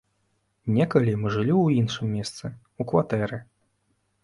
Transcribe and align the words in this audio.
Некалі 0.77 1.13
мы 1.25 1.35
жылі 1.35 1.53
ў 1.57 1.67
іншым 1.85 2.07
месцы, 2.17 2.45
у 2.81 2.91
кватэры. 2.95 3.43